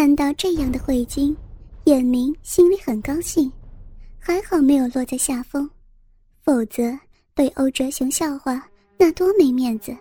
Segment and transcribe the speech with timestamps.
[0.00, 1.36] 看到这样的慧晶，
[1.84, 3.52] 叶明心里很高兴，
[4.18, 5.68] 还好没有落在下风，
[6.42, 6.98] 否则
[7.34, 8.66] 被欧哲雄笑话
[8.96, 9.94] 那多没面子。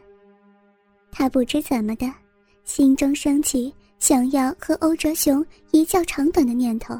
[1.11, 2.09] 他不知怎么的，
[2.63, 6.97] 心中升起想要和欧哲雄一较长短的念头，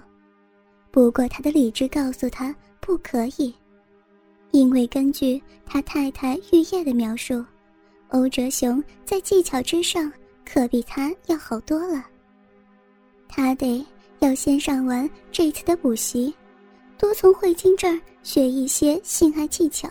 [0.91, 3.55] 不过他的理智告诉他不可以，
[4.51, 7.41] 因为根据他太太玉叶的描述，
[8.09, 10.11] 欧哲雄在技巧之上
[10.45, 12.05] 可比他要好多了。
[13.29, 13.85] 他得
[14.19, 16.33] 要先上完这次的补习，
[16.97, 19.87] 多从慧晶这儿学一些性爱技巧，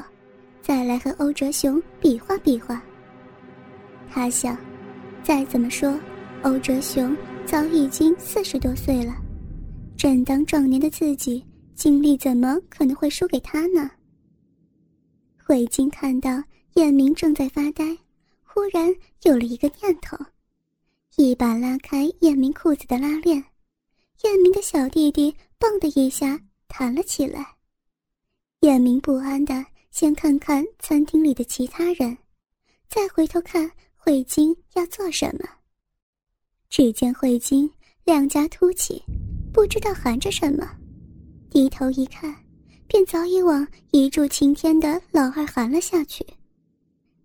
[0.61, 2.83] 再来和欧哲雄比划比划。
[4.11, 4.59] 他想，
[5.23, 5.99] 再怎么说，
[6.43, 9.15] 欧哲雄早已经四十多岁了，
[9.97, 11.43] 正当壮年的自己，
[11.75, 13.89] 精力怎么可能会输给他呢？
[15.43, 16.43] 慧晶看到
[16.75, 17.97] 燕明正在发呆，
[18.43, 20.17] 忽然有了一个念头。
[21.21, 23.45] 一把拉开燕明裤子的拉链，
[24.23, 27.45] 燕明的小弟弟“蹦”的一下弹了起来。
[28.61, 32.17] 燕明不安的先看看餐厅里的其他人，
[32.89, 35.49] 再回头看慧晶要做什么。
[36.71, 37.69] 只见慧晶
[38.05, 39.03] 两颊凸起，
[39.53, 40.71] 不知道含着什么，
[41.51, 42.33] 低头一看，
[42.87, 46.25] 便早已往一柱擎天的老二含了下去。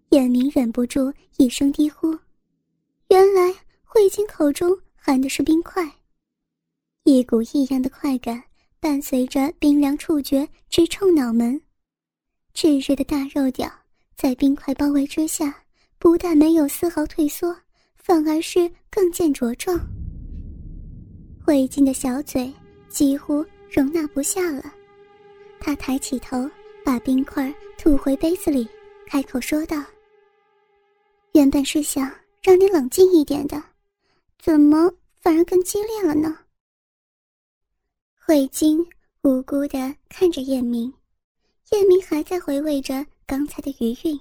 [0.09, 2.17] 燕明忍不住一声低呼
[3.09, 3.53] ：“原来。”
[3.94, 5.88] 慧晶口中含的是冰块，
[7.03, 8.41] 一股异样的快感
[8.80, 11.61] 伴随着冰凉触觉直冲脑门。
[12.55, 13.72] 炙热的大肉屌
[14.16, 15.55] 在冰块包围之下，
[16.00, 17.55] 不但没有丝毫退缩，
[17.95, 19.80] 反而是更见茁壮。
[21.45, 22.52] 慧晶的小嘴
[22.89, 24.73] 几乎容纳不下了，
[25.59, 26.50] 他抬起头，
[26.83, 28.67] 把冰块吐回杯子里，
[29.05, 29.83] 开口说道
[31.33, 33.63] ：“原本是想让你冷静一点的。”
[34.44, 34.91] 怎么
[35.22, 36.38] 反而更激烈了呢？
[38.13, 38.85] 慧晶
[39.22, 40.94] 无辜的看着叶明，
[41.72, 44.19] 叶明还在回味着刚才的余韵，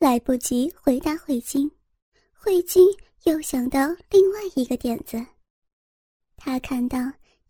[0.00, 1.70] 来不及回答慧晶，
[2.32, 2.84] 慧晶
[3.22, 5.24] 又想到另外一个点子。
[6.36, 6.98] 他看到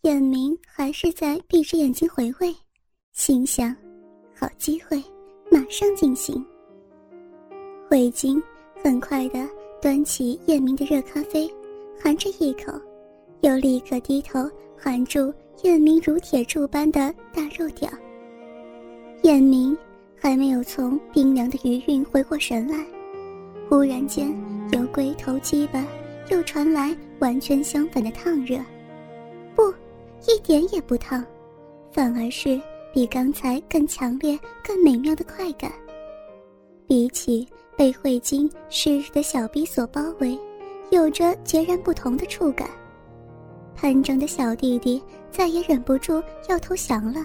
[0.03, 2.55] 叶明还是在闭着眼睛回味，
[3.15, 3.75] 心想：
[4.39, 5.03] 好机会，
[5.51, 6.45] 马上进行。
[7.89, 8.43] 慧晶
[8.85, 9.49] 很快的
[9.81, 11.51] 端起叶明的热咖啡。
[12.03, 12.73] 含着一口，
[13.43, 15.33] 又立刻低头含住
[15.63, 17.89] 燕明如铁柱般的大肉屌。
[19.23, 19.77] 燕明
[20.21, 22.85] 还没有从冰凉的余韵回过神来，
[23.69, 24.35] 忽然间
[24.73, 25.87] 由龟头鸡巴
[26.29, 28.59] 又传来完全相反的烫热，
[29.55, 29.73] 不，
[30.27, 31.25] 一点也不烫，
[31.93, 32.61] 反而是
[32.93, 35.71] 比刚才更强烈、更美妙的快感。
[36.85, 37.47] 比起
[37.77, 40.37] 被慧晶湿热的小臂所包围。
[40.93, 42.69] 有着截然不同的触感，
[43.75, 47.25] 潘正的小弟弟再也忍不住要投降了。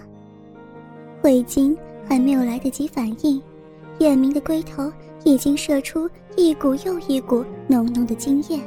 [1.22, 3.44] 慧晶还没有来得及反应，
[4.00, 4.90] 叶明的龟头
[5.26, 8.58] 已经射出一股又一股浓浓的精液。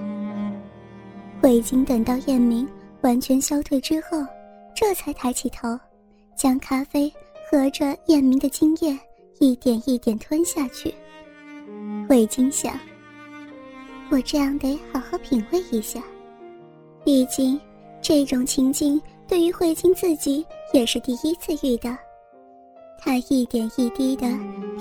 [1.41, 2.69] 慧晶等到叶明
[3.01, 4.19] 完全消退之后，
[4.75, 5.81] 这才抬起头，
[6.37, 7.11] 将咖啡
[7.51, 8.99] 和着叶明的精液
[9.39, 10.95] 一点一点吞下去。
[12.07, 12.79] 慧晶想。
[14.11, 16.03] 我这样得好好品味一下，
[17.05, 17.59] 毕竟
[18.03, 21.97] 这种情景对于慧晶自己也是第一次遇到。
[22.99, 24.27] 她一点一滴的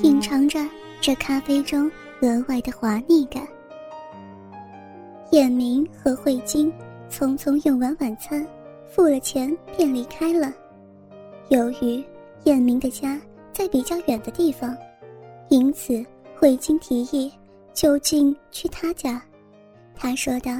[0.02, 0.60] 品尝着
[1.00, 1.90] 这咖啡中
[2.22, 3.48] 额外的滑腻感。
[5.32, 6.74] 叶明和慧晶
[7.08, 8.46] 匆匆用完晚餐，
[8.90, 10.52] 付了钱便离开了。
[11.50, 12.04] 由于
[12.46, 13.22] 叶明的家
[13.54, 14.76] 在比较远的地方，
[15.50, 16.04] 因此
[16.36, 17.32] 慧晶提议。
[17.80, 19.26] 就近去他家，
[19.96, 20.52] 他说道：“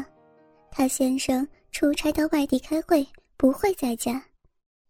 [0.72, 4.24] 他先生出差到外地开会，不会在家，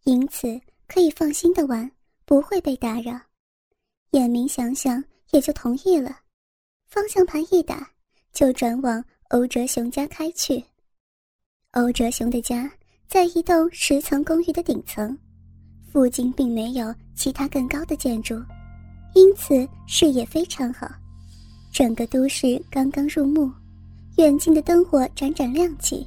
[0.04, 0.46] 因此
[0.86, 1.90] 可以放心的玩，
[2.24, 3.20] 不会被打扰。”
[4.14, 5.02] 眼明想想
[5.32, 6.20] 也就同意了，
[6.86, 7.90] 方向盘一打，
[8.32, 10.64] 就转往欧哲雄家开去。
[11.72, 12.70] 欧哲雄的家
[13.08, 15.18] 在一栋十层公寓的顶层，
[15.90, 18.40] 附近并没有其他更高的建筑，
[19.16, 20.88] 因此视野非常好。
[21.72, 23.50] 整个都市刚刚入暮，
[24.16, 26.06] 远近的灯火盏盏亮起。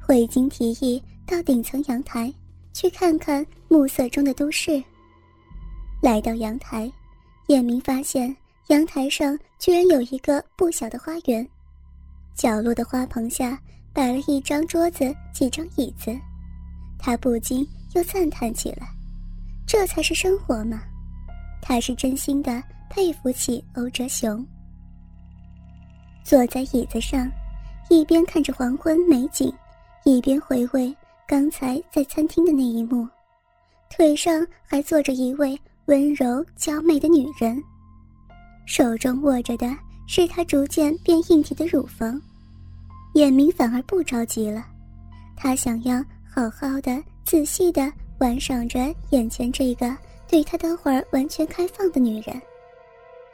[0.00, 2.32] 慧晶提议到顶层阳台
[2.72, 4.82] 去看看暮色中的都市。
[6.02, 6.90] 来到阳台，
[7.48, 8.34] 叶明发现
[8.68, 11.46] 阳台上居然有一个不小的花园，
[12.34, 13.58] 角落的花棚下
[13.92, 16.14] 摆了一张桌子、几张椅子，
[16.98, 18.86] 他不禁又赞叹起来
[19.66, 20.82] ：“这才是生活嘛！”
[21.60, 24.46] 他是真心的佩服起欧哲雄。
[26.28, 27.26] 坐在椅子上，
[27.88, 29.50] 一边看着黄昏美景，
[30.04, 30.94] 一边回味
[31.26, 33.08] 刚才在餐厅的那一幕，
[33.88, 37.58] 腿上还坐着一位温柔娇媚的女人，
[38.66, 39.74] 手中握着的
[40.06, 42.20] 是她逐渐变硬体的乳房。
[43.14, 44.66] 眼明反而不着急了，
[45.34, 49.96] 他想要好好的、仔细的玩赏着眼前这个
[50.28, 52.38] 对他等会儿完全开放的女人，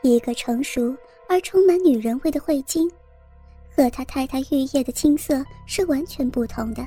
[0.03, 0.97] 一个成熟
[1.29, 2.91] 而充满女人味的慧晶。
[3.77, 6.87] 和他太太玉叶的青涩是完全不同的。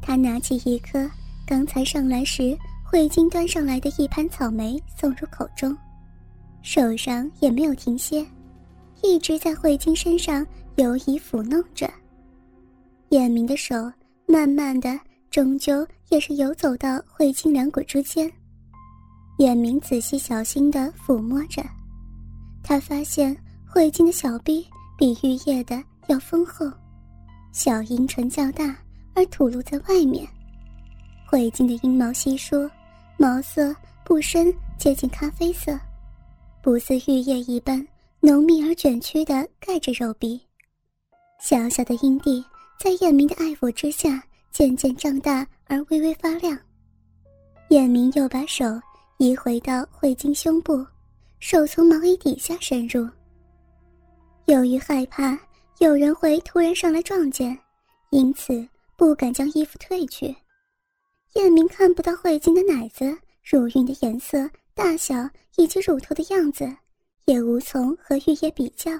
[0.00, 1.10] 他拿起一颗
[1.46, 5.76] 刚才上来时慧晶端上来的一盘草莓送入口中，
[6.62, 8.26] 手上也没有停歇，
[9.02, 10.46] 一直在慧晶身上
[10.76, 11.86] 游移抚弄着。
[13.10, 13.74] 眼明的手
[14.26, 14.98] 慢慢的，
[15.30, 18.30] 终究也是游走到慧晶两股之间。
[19.38, 21.62] 眼明仔细小心的抚摸着，
[22.66, 23.34] 他发现
[23.64, 24.66] 慧晶的小臂。
[24.98, 26.72] 比玉叶的要丰厚，
[27.52, 28.74] 小阴唇较大，
[29.14, 30.26] 而吐露在外面。
[31.26, 32.66] 慧晶的阴毛稀疏，
[33.18, 35.78] 毛色不深，接近咖啡色，
[36.62, 37.86] 不似玉叶一般
[38.20, 40.40] 浓密而卷曲的盖着肉壁。
[41.42, 42.42] 小小的阴蒂
[42.80, 46.58] 在燕明的爱抚之下渐渐胀大而微微发亮。
[47.68, 48.64] 燕明又把手
[49.18, 50.82] 移回到慧晶胸部，
[51.38, 53.08] 手从毛衣底下伸入。
[54.46, 55.38] 由于害怕
[55.78, 57.56] 有人会突然上来撞见，
[58.10, 58.66] 因此
[58.96, 60.34] 不敢将衣服褪去。
[61.34, 63.04] 燕明看不到慧晶的奶子、
[63.44, 65.14] 乳晕的颜色、大小
[65.56, 66.66] 以及乳头的样子，
[67.26, 68.90] 也无从和玉叶比较。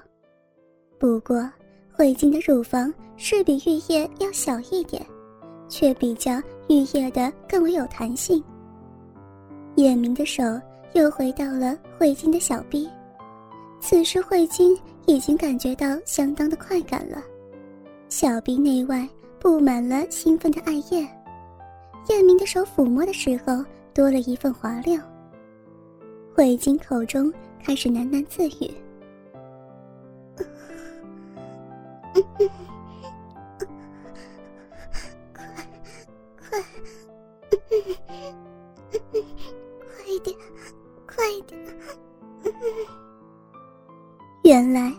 [0.99, 1.51] 不过，
[1.93, 5.05] 慧晶的乳房是比玉叶要小一点，
[5.69, 8.43] 却比较玉叶的更为有弹性。
[9.77, 10.43] 燕明的手
[10.95, 12.89] 又回到了慧晶的小臂，
[13.81, 14.77] 此时慧晶。
[15.09, 17.23] 已经感觉到相当的快感了，
[18.09, 21.09] 小臂内外布满了兴奋的艾叶，
[22.09, 25.01] 叶明的手抚摸的时候多了一份滑溜。
[26.35, 28.69] 慧晶口中开始喃喃自语
[35.33, 35.45] ：“快，
[36.51, 36.61] 快，
[41.27, 41.61] 快一点。”
[44.45, 44.93] 原来，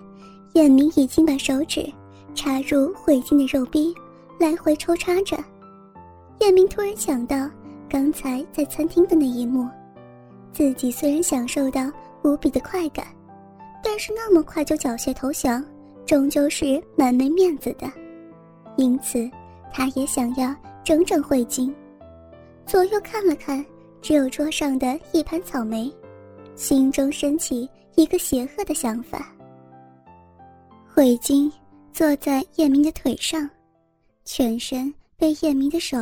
[0.54, 1.90] 燕明已经把手指
[2.36, 3.94] 插入慧晶的肉壁，
[4.38, 5.38] 来回抽插着。
[6.40, 7.50] 燕明突然想到
[7.90, 9.68] 刚才在餐厅的那一幕，
[10.52, 11.90] 自己虽然享受到
[12.24, 13.08] 无比的快感，
[13.82, 15.64] 但是那么快就缴械投降，
[16.06, 17.90] 终究是蛮没面子的。
[18.76, 19.30] 因此，
[19.74, 20.54] 他也想要
[20.84, 21.74] 整整慧晶。
[22.66, 23.66] 左右看了看，
[24.02, 25.92] 只有桌上的一盘草莓，
[26.58, 29.32] 心中升起一个邪恶的想法。
[30.92, 31.50] 慧晶
[31.94, 33.48] 坐在叶明的腿上，
[34.26, 35.98] 全身被叶明的手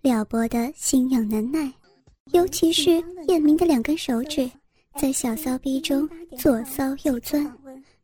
[0.00, 1.72] 撩拨的心痒难耐，
[2.32, 4.50] 尤其是叶明的两根手指
[4.98, 7.44] 在小骚逼中左骚右钻，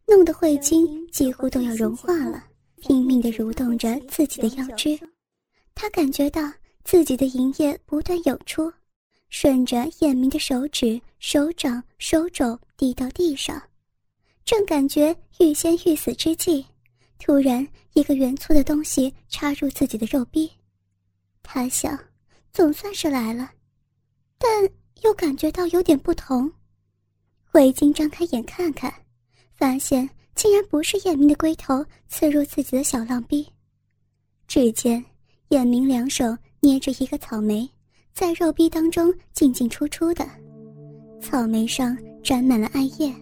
[0.06, 2.44] 弄得慧晶几乎都要融化了，
[2.80, 4.96] 拼命的蠕动着自己的腰肢。
[5.74, 6.40] 他感觉到
[6.84, 8.72] 自己的银液不断涌出，
[9.38, 13.62] 顺着叶明的手指、手掌、手肘滴到地上。
[14.46, 16.64] 正感觉欲仙欲死之际，
[17.18, 20.50] 突然一个圆粗的东西插入自己的肉壁。
[21.42, 21.98] 他想，
[22.50, 23.50] 总算是来了，
[24.38, 24.48] 但
[25.02, 26.50] 又感觉到有点不同。
[27.44, 28.90] 慧晶张开眼看看，
[29.52, 33.46] 发现竟然不是叶明的龟头刺入自己的小浪逼。
[34.48, 35.04] 只见
[35.50, 36.24] 叶明两手
[36.60, 37.68] 捏着一个草莓，
[38.16, 40.26] 在肉壁当中进进出出的，
[41.20, 43.12] 草莓上沾满了艾叶。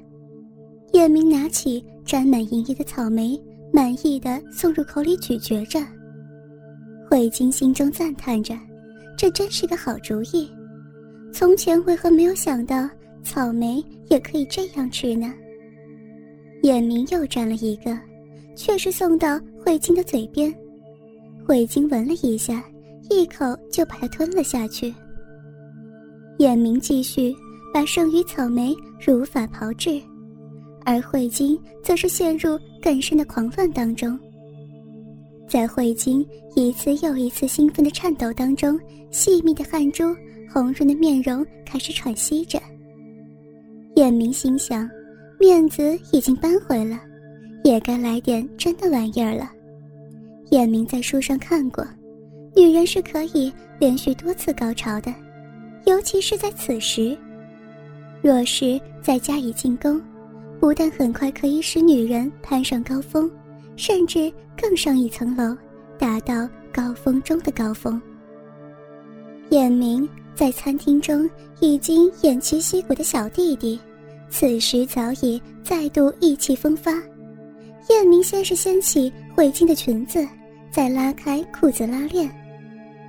[0.92, 3.36] 叶明拿起沾满银液的草莓，
[3.72, 5.80] 满意的送入口里咀嚼着。
[7.10, 8.56] 慧晶心中赞叹着
[9.18, 10.48] ：“这真是个好主意，
[11.32, 12.88] 从前为何没有想到
[13.24, 15.34] 草莓也可以这样吃呢？”
[16.62, 17.98] 叶明又沾了一个，
[18.54, 20.54] 却是送到慧晶的嘴边。
[21.44, 22.64] 慧晶闻了一下，
[23.10, 24.94] 一口就把它吞了下去。
[26.38, 27.34] 眼明继续
[27.72, 30.00] 把剩余草莓如法炮制。
[30.86, 34.18] 而慧晶则是陷入更深的狂乱当中，
[35.48, 36.22] 在慧晶
[36.54, 38.78] 一次又一次兴奋的颤抖当中，
[39.10, 40.04] 细密的汗珠、
[40.52, 42.60] 红润的面容开始喘息着。
[43.96, 44.86] 燕明心想，
[45.40, 47.00] 面子已经扳回了，
[47.62, 49.50] 也该来点真的玩意儿了。
[50.50, 51.82] 燕明在书上看过，
[52.56, 55.12] 女人是可以连续多次高潮的，
[55.84, 57.16] 尤其是在此时，
[58.22, 60.00] 若是再加以进攻。
[60.60, 63.30] 不但很快可以使女人攀上高峰，
[63.76, 65.54] 甚至更上一层楼，
[65.98, 68.00] 达到高峰中的高峰。
[69.50, 71.28] 眼明在餐厅中
[71.60, 73.78] 已经偃旗息鼓的小弟弟，
[74.30, 76.92] 此时早已再度意气风发。
[77.90, 80.26] 燕明先是掀起慧晶的裙子，
[80.70, 82.30] 再拉开裤子拉链，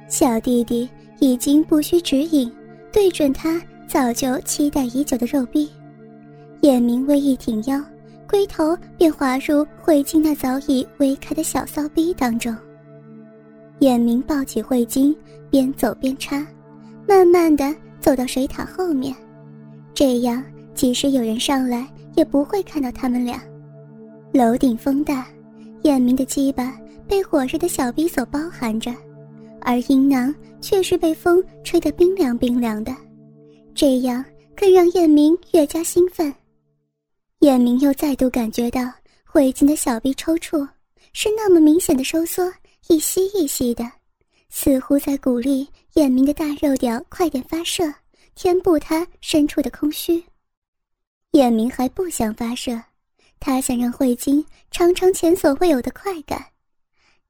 [0.07, 0.87] 小弟弟
[1.19, 2.51] 已经不需指引，
[2.91, 5.69] 对准他早就期待已久的肉壁。
[6.61, 7.83] 眼明微一挺腰，
[8.29, 12.55] 龟头便滑入慧晶那早已微开的小骚逼当中。
[13.79, 15.15] 燕明抱起慧晶，
[15.49, 16.45] 边走边插，
[17.07, 19.13] 慢慢的走到水塔后面，
[19.93, 20.43] 这样
[20.73, 23.41] 即使有人上来，也不会看到他们俩。
[24.31, 25.27] 楼顶风大，
[25.83, 26.75] 燕明的鸡巴
[27.07, 28.91] 被火热的小逼所包含着，
[29.65, 32.95] 而阴囊却是被风吹得冰凉冰凉的，
[33.73, 34.23] 这样
[34.55, 36.33] 更让燕明越加兴奋。
[37.39, 38.81] 燕明又再度感觉到
[39.25, 40.67] 慧晶的小臂抽搐，
[41.13, 42.53] 是那么明显的收缩，
[42.87, 43.83] 一吸一吸的，
[44.49, 47.91] 似乎在鼓励燕明的大肉屌快点发射，
[48.35, 50.23] 填补他深处的空虚。
[51.31, 52.79] 燕明还不想发射。
[53.37, 56.43] 他想让慧晶尝尝前所未有的快感，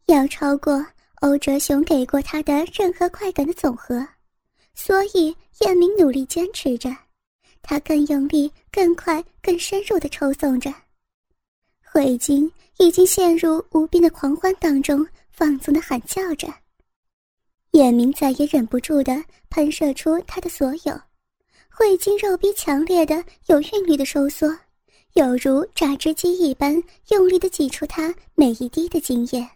[0.06, 0.86] 要超过
[1.22, 4.05] 欧哲雄给过他的任何快感的总和，
[4.74, 6.95] 所以叶明努力坚持着，
[7.62, 10.74] 他更用力、更快、更深入的抽送着。
[11.84, 16.48] 慧晶已经陷入无边的狂欢当中，放纵的喊叫着，
[17.72, 21.00] 叶明再也忍不住的喷射出他的所有，
[21.69, 24.55] 慧晶肉壁强烈的、有韵律的收缩。
[25.13, 29.50] 有如榨汁机一般用力的挤出他每一滴的精液，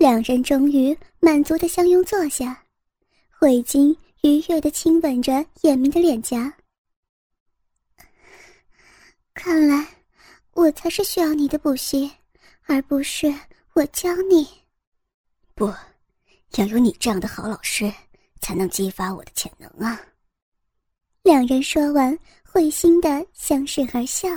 [0.00, 2.64] 两人终于满足的相拥坐下，
[3.38, 6.50] 慧晶愉悦的亲吻着眼明的脸颊。
[9.34, 9.86] 看来，
[10.52, 12.10] 我才是需要你的补习，
[12.62, 13.30] 而不是
[13.74, 14.48] 我教你。
[15.54, 15.66] 不，
[16.56, 17.92] 要有你这样的好老师，
[18.40, 20.00] 才能激发我的潜能啊！
[21.22, 24.30] 两人说完，会心的相视而笑。